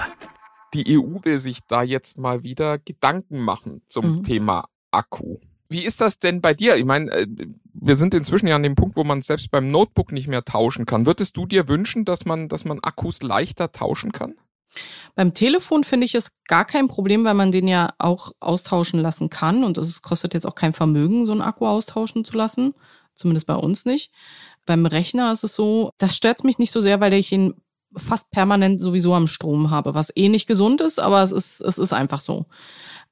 Die 0.74 0.98
EU 0.98 1.18
will 1.22 1.38
sich 1.38 1.60
da 1.66 1.82
jetzt 1.82 2.18
mal 2.18 2.42
wieder 2.42 2.78
Gedanken 2.78 3.40
machen 3.40 3.82
zum 3.86 4.18
mhm. 4.18 4.22
Thema 4.24 4.68
Akku. 4.90 5.38
Wie 5.68 5.84
ist 5.84 6.00
das 6.00 6.18
denn 6.18 6.40
bei 6.40 6.54
dir? 6.54 6.76
Ich 6.76 6.84
meine, 6.84 7.10
äh, 7.10 7.26
wir 7.72 7.96
sind 7.96 8.14
inzwischen 8.14 8.46
ja 8.46 8.56
an 8.56 8.62
dem 8.62 8.74
Punkt, 8.74 8.96
wo 8.96 9.04
man 9.04 9.22
selbst 9.22 9.50
beim 9.50 9.70
Notebook 9.70 10.12
nicht 10.12 10.28
mehr 10.28 10.44
tauschen 10.44 10.86
kann. 10.86 11.06
Würdest 11.06 11.36
du 11.36 11.46
dir 11.46 11.68
wünschen, 11.68 12.04
dass 12.04 12.24
man, 12.24 12.48
dass 12.48 12.64
man 12.64 12.80
Akkus 12.80 13.22
leichter 13.22 13.72
tauschen 13.72 14.12
kann? 14.12 14.34
Beim 15.14 15.34
Telefon 15.34 15.84
finde 15.84 16.04
ich 16.04 16.14
es 16.14 16.32
gar 16.48 16.64
kein 16.64 16.88
Problem, 16.88 17.24
weil 17.24 17.34
man 17.34 17.52
den 17.52 17.68
ja 17.68 17.90
auch 17.98 18.32
austauschen 18.40 19.00
lassen 19.00 19.30
kann 19.30 19.62
und 19.64 19.78
es 19.78 20.02
kostet 20.02 20.34
jetzt 20.34 20.46
auch 20.46 20.56
kein 20.56 20.72
Vermögen, 20.72 21.26
so 21.26 21.32
einen 21.32 21.42
Akku 21.42 21.66
austauschen 21.66 22.24
zu 22.24 22.36
lassen. 22.36 22.74
Zumindest 23.14 23.46
bei 23.46 23.54
uns 23.54 23.84
nicht. 23.84 24.10
Beim 24.66 24.86
Rechner 24.86 25.30
ist 25.30 25.44
es 25.44 25.54
so, 25.54 25.90
das 25.98 26.16
stört 26.16 26.42
mich 26.42 26.58
nicht 26.58 26.72
so 26.72 26.80
sehr, 26.80 27.00
weil 27.00 27.12
ich 27.12 27.30
ihn 27.30 27.54
fast 27.96 28.30
permanent 28.30 28.80
sowieso 28.80 29.14
am 29.14 29.28
Strom 29.28 29.70
habe, 29.70 29.94
was 29.94 30.12
eh 30.16 30.28
nicht 30.28 30.46
gesund 30.48 30.80
ist, 30.80 30.98
aber 30.98 31.22
es 31.22 31.30
ist, 31.30 31.60
es 31.60 31.78
ist 31.78 31.92
einfach 31.92 32.18
so. 32.18 32.46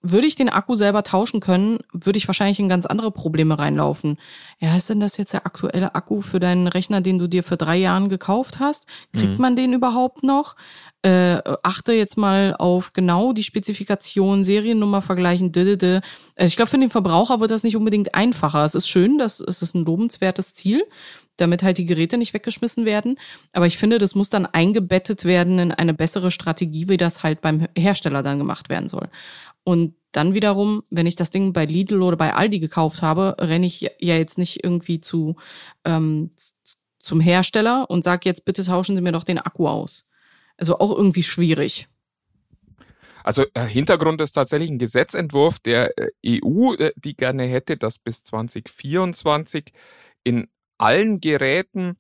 Würde 0.03 0.27
ich 0.27 0.35
den 0.35 0.49
Akku 0.49 0.75
selber 0.75 1.05
tauschen 1.05 1.41
können, 1.41 1.79
würde 1.93 2.17
ich 2.17 2.27
wahrscheinlich 2.27 2.59
in 2.59 2.69
ganz 2.69 2.87
andere 2.87 3.11
Probleme 3.11 3.59
reinlaufen. 3.59 4.19
Ja, 4.59 4.77
ist 4.77 4.91
denn 4.91 5.01
das 5.01 5.17
jetzt 5.17 5.33
der 5.33 5.47
aktuelle 5.47 5.95
Akku 5.95 6.21
für 6.21 6.41
deinen 6.41 6.67
Rechner, 6.67 7.01
den 7.01 7.19
du 7.19 7.29
dir 7.29 7.45
für 7.45 7.57
drei 7.57 7.77
Jahren 7.77 8.09
gekauft 8.09 8.59
hast? 8.59 8.87
Kriegt 9.13 9.35
mhm. 9.35 9.41
man 9.41 9.57
den 9.57 9.73
überhaupt 9.73 10.23
noch? 10.23 10.57
Äh, 11.03 11.41
achte 11.65 11.93
jetzt 11.93 12.17
mal 12.17 12.55
auf 12.57 12.93
genau 12.93 13.33
die 13.33 13.43
Spezifikation, 13.43 14.45
Seriennummer 14.45 15.03
vergleichen, 15.03 15.51
didede. 15.51 16.01
Also 16.37 16.51
ich 16.51 16.57
glaube, 16.57 16.71
für 16.71 16.79
den 16.79 16.91
Verbraucher 16.91 17.41
wird 17.41 17.51
das 17.51 17.65
nicht 17.65 17.77
unbedingt 17.77 18.15
einfacher. 18.15 18.65
Es 18.65 18.77
ist 18.77 18.89
schön, 18.89 19.19
das 19.19 19.41
es 19.41 19.63
ist 19.63 19.75
ein 19.75 19.85
lobenswertes 19.85 20.55
Ziel, 20.55 20.85
damit 21.37 21.63
halt 21.65 21.79
die 21.79 21.87
Geräte 21.87 22.19
nicht 22.19 22.35
weggeschmissen 22.35 22.85
werden. 22.85 23.19
Aber 23.53 23.67
ich 23.67 23.79
finde, 23.79 23.99
das 23.99 24.15
muss 24.15 24.31
dann 24.31 24.47
eingebettet 24.47 25.25
werden 25.25 25.59
in 25.59 25.73
eine 25.73 25.93
bessere 25.95 26.31
Strategie, 26.31 26.89
wie 26.89 26.97
das 26.97 27.23
halt 27.23 27.41
beim 27.41 27.67
Hersteller 27.77 28.23
dann 28.23 28.39
gemacht 28.39 28.69
werden 28.69 28.89
soll. 28.89 29.09
Und 29.65 29.95
dann 30.13 30.35
wiederum, 30.35 30.83
wenn 30.91 31.07
ich 31.07 31.17
das 31.17 31.31
Ding 31.31 31.53
bei 31.53 31.65
Lidl 31.65 32.03
oder 32.03 32.17
bei 32.17 32.35
Aldi 32.35 32.59
gekauft 32.59 33.03
habe, 33.03 33.37
renne 33.39 33.67
ich 33.67 33.81
ja 33.81 34.17
jetzt 34.17 34.39
nicht 34.39 34.63
irgendwie 34.63 35.01
zu 35.01 35.37
ähm, 35.85 36.33
zum 36.99 37.21
Hersteller 37.21 37.91
und 37.91 38.03
sage 38.05 38.29
jetzt 38.29 38.45
bitte 38.45 38.65
tauschen 38.65 38.95
Sie 38.95 39.03
mir 39.03 39.13
doch 39.13 39.25
den 39.25 39.39
Akku 39.39 39.67
aus. 39.67 40.09
Also 40.57 40.79
auch 40.79 40.97
irgendwie 40.97 41.23
schwierig. 41.23 41.89
Also 43.25 43.45
äh, 43.55 43.67
Hintergrund 43.67 44.21
ist 44.21 44.33
tatsächlich 44.33 44.71
ein 44.71 44.79
Gesetzentwurf 44.79 45.59
der 45.61 45.97
äh, 45.97 46.41
EU, 46.45 46.75
äh, 46.75 46.93
die 46.97 47.17
gerne 47.17 47.45
hätte, 47.45 47.77
dass 47.77 47.99
bis 47.99 48.23
2024 48.23 49.73
in 50.25 50.49
allen 50.79 51.21
Geräten 51.21 51.97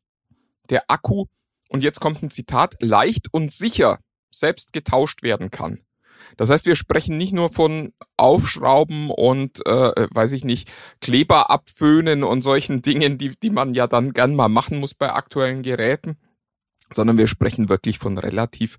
der 0.70 0.90
Akku, 0.90 1.26
und 1.68 1.82
jetzt 1.82 2.00
kommt 2.00 2.22
ein 2.22 2.30
Zitat, 2.30 2.74
leicht 2.80 3.28
und 3.32 3.52
sicher 3.52 4.00
selbst 4.30 4.72
getauscht 4.72 5.22
werden 5.22 5.50
kann. 5.50 5.80
Das 6.36 6.50
heißt, 6.50 6.66
wir 6.66 6.74
sprechen 6.74 7.16
nicht 7.16 7.32
nur 7.32 7.50
von 7.50 7.92
Aufschrauben 8.16 9.10
und, 9.10 9.64
äh, 9.66 10.08
weiß 10.10 10.32
ich 10.32 10.44
nicht, 10.44 10.70
Kleber 11.00 11.50
abföhnen 11.50 12.24
und 12.24 12.42
solchen 12.42 12.82
Dingen, 12.82 13.18
die, 13.18 13.34
die 13.42 13.50
man 13.50 13.74
ja 13.74 13.86
dann 13.86 14.12
gern 14.12 14.34
mal 14.34 14.48
machen 14.48 14.78
muss 14.78 14.94
bei 14.94 15.12
aktuellen 15.12 15.62
Geräten, 15.62 16.16
sondern 16.92 17.18
wir 17.18 17.26
sprechen 17.26 17.68
wirklich 17.68 17.98
von 17.98 18.18
relativ 18.18 18.78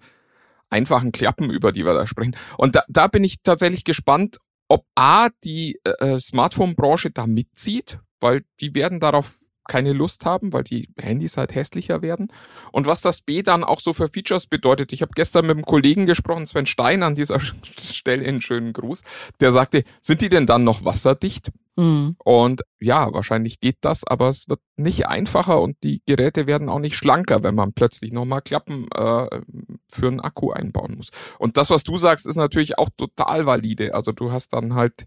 einfachen 0.70 1.12
Klappen, 1.12 1.50
über 1.50 1.72
die 1.72 1.86
wir 1.86 1.94
da 1.94 2.08
sprechen. 2.08 2.36
Und 2.58 2.76
da, 2.76 2.84
da 2.88 3.08
bin 3.08 3.24
ich 3.24 3.44
tatsächlich 3.44 3.84
gespannt, 3.84 4.40
ob 4.68 4.86
A, 4.96 5.30
die 5.44 5.80
äh, 5.84 6.18
Smartphone-Branche 6.20 7.12
da 7.12 7.28
mitzieht, 7.28 8.00
weil 8.20 8.44
die 8.60 8.74
werden 8.74 9.00
darauf 9.00 9.36
keine 9.68 9.94
Lust 9.94 10.26
haben, 10.26 10.54
weil 10.54 10.64
die 10.64 10.90
Handys 11.00 11.38
halt 11.38 11.54
hässlicher 11.56 12.02
werden. 12.02 12.32
Und 12.72 12.88
was 12.88 13.02
das 13.02 13.22
B 13.22 13.44
dann 13.44 13.64
auch 13.64 13.80
so 13.80 13.94
für 13.94 14.10
Features 14.10 14.48
bedeutet. 14.48 14.94
Ich 14.94 15.02
habe 15.02 15.12
gestern 15.16 15.48
mit 15.48 15.56
einem 15.56 15.66
Kollegen 15.66 16.06
gesprochen, 16.06 16.46
Sven 16.48 16.66
Stein, 16.66 17.04
an 17.04 17.16
dieser 17.16 17.40
Stelle 17.80 18.28
einen 18.28 18.42
schönen 18.42 18.74
Gruß, 18.74 19.02
der 19.40 19.52
sagte, 19.52 19.84
sind 20.02 20.22
die 20.22 20.30
denn 20.30 20.46
dann 20.46 20.64
noch 20.64 20.86
wasserdicht? 20.86 21.52
Mhm. 21.76 22.16
Und 22.24 22.62
ja, 22.80 23.12
wahrscheinlich 23.14 23.60
geht 23.60 23.78
das, 23.82 24.04
aber 24.06 24.30
es 24.30 24.48
wird 24.48 24.60
nicht 24.76 25.08
einfacher 25.08 25.60
und 25.62 25.78
die 25.84 26.02
Geräte 26.06 26.46
werden 26.46 26.70
auch 26.70 26.80
nicht 26.80 26.96
schlanker, 26.96 27.42
wenn 27.42 27.56
man 27.56 27.74
plötzlich 27.74 28.12
nochmal 28.12 28.42
Klappen 28.42 28.88
äh, 28.94 29.42
für 29.90 30.08
einen 30.08 30.20
Akku 30.20 30.52
einbauen 30.52 30.96
muss. 30.98 31.10
Und 31.40 31.58
das, 31.58 31.70
was 31.72 31.84
du 31.84 31.98
sagst, 31.98 32.28
ist 32.28 32.36
natürlich 32.36 32.78
auch 32.78 32.90
total 32.96 33.46
valide. 33.46 33.96
Also 33.96 34.12
du 34.12 34.32
hast 34.32 34.54
dann 34.54 34.76
halt 34.76 35.06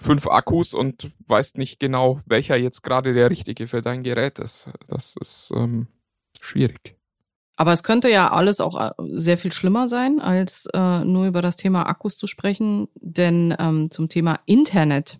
fünf 0.00 0.26
Akkus 0.26 0.74
und 0.74 1.10
weißt 1.26 1.58
nicht 1.58 1.78
genau, 1.78 2.20
welcher 2.26 2.56
jetzt 2.56 2.82
gerade 2.82 3.12
der 3.12 3.30
richtige 3.30 3.66
für 3.66 3.82
dein 3.82 4.02
Gerät 4.02 4.38
ist. 4.38 4.70
Das 4.88 5.14
ist 5.20 5.52
ähm, 5.54 5.88
schwierig. 6.40 6.96
Aber 7.56 7.72
es 7.72 7.82
könnte 7.82 8.08
ja 8.08 8.30
alles 8.30 8.60
auch 8.60 8.80
äh, 8.80 8.90
sehr 9.12 9.36
viel 9.36 9.52
schlimmer 9.52 9.86
sein, 9.86 10.18
als 10.18 10.66
äh, 10.72 11.04
nur 11.04 11.26
über 11.26 11.42
das 11.42 11.56
Thema 11.56 11.82
Akkus 11.82 12.16
zu 12.16 12.26
sprechen. 12.26 12.88
Denn 12.94 13.54
ähm, 13.58 13.90
zum 13.90 14.08
Thema 14.08 14.40
Internet 14.46 15.18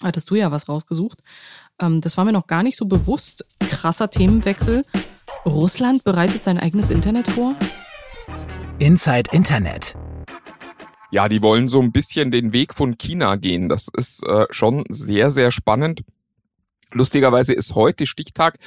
hattest 0.00 0.30
du 0.30 0.36
ja 0.36 0.52
was 0.52 0.68
rausgesucht. 0.68 1.18
Ähm, 1.80 2.00
das 2.00 2.16
war 2.16 2.24
mir 2.24 2.32
noch 2.32 2.46
gar 2.46 2.62
nicht 2.62 2.76
so 2.76 2.86
bewusst. 2.86 3.44
Krasser 3.58 4.08
Themenwechsel. 4.08 4.82
Russland 5.44 6.04
bereitet 6.04 6.44
sein 6.44 6.60
eigenes 6.60 6.90
Internet 6.90 7.28
vor. 7.28 7.56
Inside 8.78 9.30
Internet 9.32 9.96
ja, 11.12 11.28
die 11.28 11.42
wollen 11.42 11.68
so 11.68 11.80
ein 11.80 11.92
bisschen 11.92 12.30
den 12.30 12.54
Weg 12.54 12.72
von 12.72 12.96
China 12.96 13.36
gehen. 13.36 13.68
Das 13.68 13.88
ist 13.94 14.26
äh, 14.26 14.46
schon 14.50 14.84
sehr, 14.88 15.30
sehr 15.30 15.50
spannend. 15.50 16.04
Lustigerweise 16.90 17.52
ist 17.52 17.74
heute 17.74 18.06
Stichtag. 18.06 18.58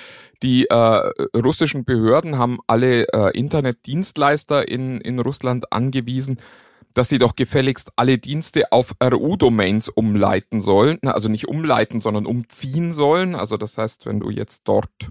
Die 0.43 0.67
äh, 0.67 1.11
russischen 1.35 1.85
Behörden 1.85 2.37
haben 2.37 2.59
alle 2.67 3.07
äh, 3.11 3.37
Internetdienstleister 3.37 4.67
in, 4.67 5.01
in 5.01 5.19
Russland 5.19 5.73
angewiesen, 5.73 6.39
dass 6.93 7.09
sie 7.09 7.17
doch 7.17 7.35
gefälligst 7.35 7.91
alle 7.95 8.19
Dienste 8.19 8.71
auf 8.71 8.93
RU-Domains 9.03 9.89
umleiten 9.89 10.61
sollen. 10.61 10.99
Also 11.01 11.29
nicht 11.29 11.47
umleiten, 11.47 11.99
sondern 11.99 12.27
umziehen 12.27 12.93
sollen. 12.93 13.33
Also 13.33 13.57
das 13.57 13.79
heißt, 13.79 14.05
wenn 14.05 14.19
du 14.19 14.29
jetzt 14.29 14.61
dort, 14.65 15.09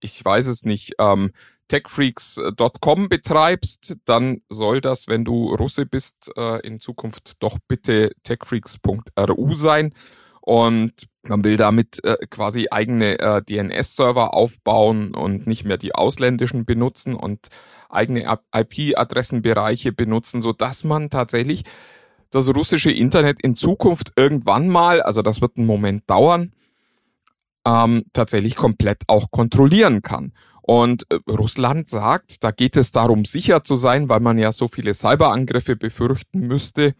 ich 0.00 0.22
weiß 0.22 0.46
es 0.48 0.64
nicht, 0.64 0.96
ähm, 0.98 1.32
techfreaks.com 1.68 3.08
betreibst, 3.08 3.96
dann 4.04 4.42
soll 4.48 4.80
das, 4.80 5.08
wenn 5.08 5.24
du 5.24 5.54
Russe 5.54 5.86
bist, 5.86 6.30
äh, 6.36 6.60
in 6.66 6.80
Zukunft 6.80 7.42
doch 7.42 7.58
bitte 7.66 8.12
techfreaks.ru 8.22 9.54
sein. 9.56 9.94
Und 10.40 10.92
man 11.22 11.42
will 11.42 11.56
damit 11.56 12.04
äh, 12.04 12.18
quasi 12.28 12.68
eigene 12.70 13.18
äh, 13.18 13.42
DNS-Server 13.42 14.34
aufbauen 14.34 15.14
und 15.14 15.46
nicht 15.46 15.64
mehr 15.64 15.78
die 15.78 15.94
ausländischen 15.94 16.66
benutzen 16.66 17.14
und 17.14 17.48
eigene 17.88 18.38
IP-Adressenbereiche 18.54 19.92
benutzen, 19.92 20.42
so 20.42 20.52
dass 20.52 20.84
man 20.84 21.08
tatsächlich 21.08 21.64
das 22.30 22.54
russische 22.54 22.90
Internet 22.90 23.40
in 23.42 23.54
Zukunft 23.54 24.12
irgendwann 24.16 24.68
mal, 24.68 25.00
also 25.00 25.22
das 25.22 25.40
wird 25.40 25.56
einen 25.56 25.66
Moment 25.66 26.10
dauern, 26.10 26.52
ähm, 27.66 28.04
tatsächlich 28.12 28.56
komplett 28.56 29.02
auch 29.06 29.30
kontrollieren 29.30 30.02
kann. 30.02 30.32
Und 30.66 31.04
äh, 31.10 31.18
Russland 31.30 31.90
sagt, 31.90 32.42
da 32.42 32.50
geht 32.50 32.78
es 32.78 32.90
darum, 32.90 33.26
sicher 33.26 33.62
zu 33.62 33.76
sein, 33.76 34.08
weil 34.08 34.20
man 34.20 34.38
ja 34.38 34.50
so 34.50 34.66
viele 34.66 34.94
Cyberangriffe 34.94 35.76
befürchten 35.76 36.40
müsste. 36.40 36.94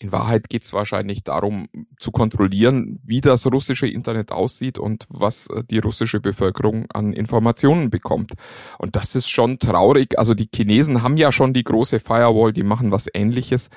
In 0.00 0.10
Wahrheit 0.10 0.48
geht 0.48 0.64
es 0.64 0.72
wahrscheinlich 0.72 1.22
darum, 1.22 1.68
zu 2.00 2.10
kontrollieren, 2.10 2.98
wie 3.04 3.20
das 3.20 3.46
russische 3.46 3.86
Internet 3.86 4.32
aussieht 4.32 4.80
und 4.80 5.06
was 5.08 5.46
äh, 5.46 5.62
die 5.62 5.78
russische 5.78 6.18
Bevölkerung 6.18 6.90
an 6.90 7.12
Informationen 7.12 7.88
bekommt. 7.88 8.32
Und 8.78 8.96
das 8.96 9.14
ist 9.14 9.30
schon 9.30 9.60
traurig. 9.60 10.18
Also 10.18 10.34
die 10.34 10.48
Chinesen 10.52 11.04
haben 11.04 11.16
ja 11.16 11.30
schon 11.30 11.54
die 11.54 11.62
große 11.62 12.00
Firewall, 12.00 12.52
die 12.52 12.64
machen 12.64 12.90
was 12.90 13.06
ähnliches. 13.14 13.68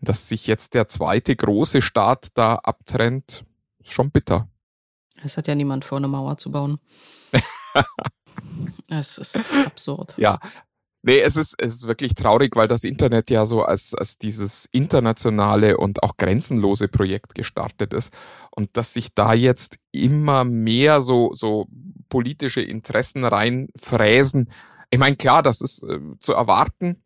Und 0.00 0.08
dass 0.08 0.26
sich 0.26 0.46
jetzt 0.46 0.72
der 0.72 0.88
zweite 0.88 1.36
große 1.36 1.82
Staat 1.82 2.28
da 2.32 2.54
abtrennt, 2.54 3.44
ist 3.80 3.92
schon 3.92 4.10
bitter. 4.10 4.48
Es 5.22 5.36
hat 5.36 5.48
ja 5.48 5.54
niemand 5.54 5.84
vor, 5.84 5.98
eine 5.98 6.08
Mauer 6.08 6.38
zu 6.38 6.50
bauen. 6.50 6.78
Es 8.88 9.18
ist 9.18 9.36
absurd. 9.66 10.14
Ja. 10.16 10.38
Nee, 11.06 11.20
es 11.20 11.36
ist, 11.36 11.54
es 11.58 11.74
ist 11.74 11.86
wirklich 11.86 12.14
traurig, 12.14 12.56
weil 12.56 12.66
das 12.66 12.82
Internet 12.82 13.28
ja 13.28 13.44
so 13.44 13.62
als, 13.62 13.94
als 13.94 14.16
dieses 14.16 14.66
internationale 14.72 15.76
und 15.76 16.02
auch 16.02 16.16
grenzenlose 16.16 16.88
Projekt 16.88 17.34
gestartet 17.34 17.92
ist. 17.92 18.14
Und 18.50 18.74
dass 18.78 18.94
sich 18.94 19.12
da 19.14 19.34
jetzt 19.34 19.76
immer 19.92 20.44
mehr 20.44 21.02
so, 21.02 21.34
so 21.34 21.66
politische 22.08 22.62
Interessen 22.62 23.24
reinfräsen. 23.24 24.50
Ich 24.90 24.98
meine, 24.98 25.16
klar, 25.16 25.42
das 25.42 25.60
ist 25.60 25.82
äh, 25.82 26.00
zu 26.20 26.32
erwarten. 26.32 27.02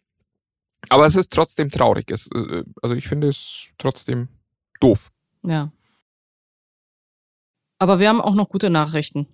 Aber 0.91 1.07
es 1.07 1.17
ist 1.17 1.33
trotzdem 1.33 1.71
traurig. 1.71 2.11
Es, 2.13 2.31
äh, 2.33 2.63
also 2.83 2.95
ich 2.95 3.09
finde 3.09 3.29
es 3.29 3.67
trotzdem 3.79 4.29
doof. 4.79 5.11
Ja. 5.43 5.73
Aber 7.79 7.99
wir 7.99 8.09
haben 8.09 8.21
auch 8.21 8.35
noch 8.35 8.49
gute 8.49 8.71
Nachrichten. 8.71 9.27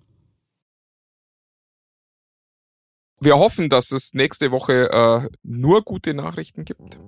Wir 3.25 3.39
hoffen, 3.39 3.69
dass 3.69 3.91
es 3.91 4.13
nächste 4.13 4.51
Woche 4.51 4.91
äh, 4.91 5.35
nur 5.41 5.81
gute 5.81 6.13
Nachrichten 6.13 6.63
gibt. 6.63 6.99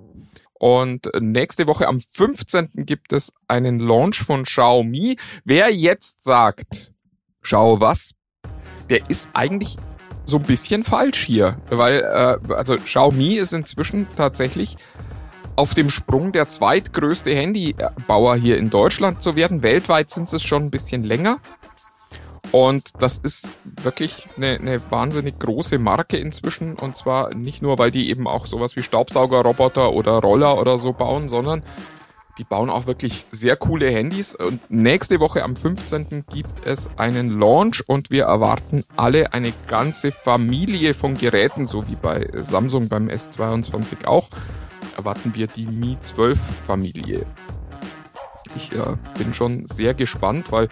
Und 0.54 1.08
nächste 1.20 1.68
Woche 1.68 1.86
am 1.86 2.00
15. 2.00 2.70
gibt 2.74 3.12
es 3.12 3.32
einen 3.46 3.78
Launch 3.78 4.24
von 4.24 4.42
Xiaomi. 4.42 5.16
Wer 5.44 5.72
jetzt 5.72 6.24
sagt, 6.24 6.92
schau 7.40 7.80
was, 7.80 8.14
der 8.90 9.08
ist 9.08 9.28
eigentlich 9.34 9.76
so 10.24 10.38
ein 10.38 10.42
bisschen 10.42 10.82
falsch 10.82 11.24
hier, 11.24 11.56
weil 11.70 12.00
äh, 12.00 12.52
also 12.52 12.74
Xiaomi 12.74 13.34
ist 13.34 13.52
inzwischen 13.52 14.08
tatsächlich 14.16 14.74
auf 15.54 15.74
dem 15.74 15.88
Sprung, 15.88 16.32
der 16.32 16.48
zweitgrößte 16.48 17.32
Handybauer 17.32 18.34
hier 18.34 18.58
in 18.58 18.70
Deutschland 18.70 19.22
zu 19.22 19.36
werden. 19.36 19.62
Weltweit 19.62 20.10
sind 20.10 20.32
es 20.32 20.42
schon 20.42 20.64
ein 20.64 20.70
bisschen 20.72 21.04
länger. 21.04 21.38
Und 22.50 23.02
das 23.02 23.18
ist 23.18 23.48
wirklich 23.64 24.28
eine, 24.36 24.58
eine 24.58 24.90
wahnsinnig 24.90 25.38
große 25.38 25.78
Marke 25.78 26.16
inzwischen. 26.16 26.76
Und 26.76 26.96
zwar 26.96 27.34
nicht 27.34 27.62
nur, 27.62 27.78
weil 27.78 27.90
die 27.90 28.08
eben 28.10 28.26
auch 28.26 28.46
sowas 28.46 28.76
wie 28.76 28.82
Staubsaugerroboter 28.82 29.92
oder 29.92 30.12
Roller 30.12 30.58
oder 30.58 30.78
so 30.78 30.92
bauen, 30.92 31.28
sondern 31.28 31.62
die 32.38 32.44
bauen 32.44 32.70
auch 32.70 32.86
wirklich 32.86 33.24
sehr 33.32 33.56
coole 33.56 33.90
Handys. 33.90 34.34
Und 34.34 34.60
nächste 34.70 35.20
Woche 35.20 35.42
am 35.42 35.56
15. 35.56 36.24
gibt 36.30 36.64
es 36.64 36.88
einen 36.96 37.38
Launch 37.38 37.82
und 37.86 38.10
wir 38.10 38.24
erwarten 38.24 38.84
alle 38.96 39.32
eine 39.32 39.52
ganze 39.66 40.12
Familie 40.12 40.94
von 40.94 41.14
Geräten, 41.14 41.66
so 41.66 41.86
wie 41.88 41.96
bei 41.96 42.28
Samsung 42.34 42.88
beim 42.88 43.08
S22 43.08 44.06
auch. 44.06 44.28
Erwarten 44.96 45.32
wir 45.34 45.48
die 45.48 45.66
Mi 45.66 45.98
12 46.00 46.38
Familie. 46.66 47.26
Ich 48.56 48.72
äh, 48.72 48.96
bin 49.18 49.34
schon 49.34 49.66
sehr 49.66 49.94
gespannt, 49.94 50.50
weil 50.52 50.68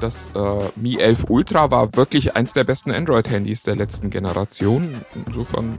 das 0.00 0.30
äh, 0.34 0.58
Mi 0.76 0.96
11 0.98 1.26
Ultra 1.28 1.70
war 1.70 1.94
wirklich 1.96 2.36
eins 2.36 2.52
der 2.52 2.64
besten 2.64 2.90
Android-Handys 2.92 3.62
der 3.62 3.76
letzten 3.76 4.10
Generation. 4.10 4.92
Insofern 5.14 5.78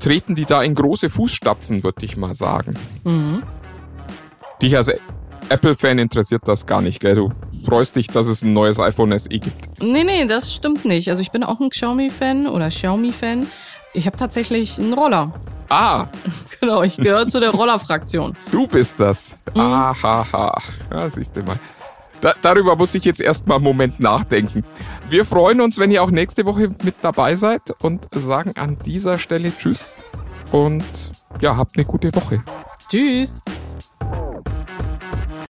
treten 0.00 0.34
die 0.34 0.44
da 0.44 0.62
in 0.62 0.74
große 0.74 1.10
Fußstapfen, 1.10 1.82
würde 1.82 2.04
ich 2.04 2.16
mal 2.16 2.34
sagen. 2.34 2.74
Mhm. 3.04 3.42
Dich 4.62 4.76
als 4.76 4.90
Apple-Fan 5.48 5.98
interessiert 5.98 6.42
das 6.46 6.66
gar 6.66 6.80
nicht, 6.82 7.00
gell? 7.00 7.14
Du 7.14 7.32
freust 7.64 7.96
dich, 7.96 8.08
dass 8.08 8.26
es 8.26 8.42
ein 8.42 8.52
neues 8.52 8.78
iPhone 8.78 9.18
SE 9.18 9.28
gibt. 9.28 9.80
Nee, 9.82 10.04
nee, 10.04 10.26
das 10.26 10.52
stimmt 10.54 10.84
nicht. 10.84 11.10
Also 11.10 11.22
ich 11.22 11.30
bin 11.30 11.42
auch 11.44 11.60
ein 11.60 11.70
Xiaomi-Fan 11.70 12.46
oder 12.46 12.68
Xiaomi-Fan. 12.68 13.46
Ich 13.94 14.06
habe 14.06 14.16
tatsächlich 14.16 14.78
einen 14.78 14.92
Roller. 14.92 15.32
Ah. 15.70 16.06
genau, 16.60 16.82
ich 16.82 16.96
gehöre 16.96 17.26
zu 17.26 17.40
der 17.40 17.50
Roller-Fraktion. 17.54 18.34
Du 18.50 18.66
bist 18.66 19.00
das. 19.00 19.36
Mhm. 19.54 19.60
Ahaha. 19.60 20.60
Ja, 20.90 21.10
siehst 21.10 21.36
du 21.36 21.42
mal. 21.42 21.58
Da, 22.20 22.34
darüber 22.42 22.76
muss 22.76 22.94
ich 22.94 23.04
jetzt 23.04 23.20
erstmal 23.20 23.56
einen 23.56 23.64
Moment 23.64 24.00
nachdenken. 24.00 24.64
Wir 25.08 25.24
freuen 25.24 25.60
uns, 25.60 25.78
wenn 25.78 25.90
ihr 25.90 26.02
auch 26.02 26.10
nächste 26.10 26.46
Woche 26.46 26.68
mit 26.82 26.96
dabei 27.02 27.36
seid 27.36 27.62
und 27.82 28.06
sagen 28.12 28.52
an 28.56 28.76
dieser 28.84 29.18
Stelle 29.18 29.56
Tschüss 29.56 29.96
und 30.52 30.84
ja, 31.40 31.56
habt 31.56 31.76
eine 31.76 31.84
gute 31.86 32.14
Woche. 32.14 32.42
Tschüss. 32.90 33.40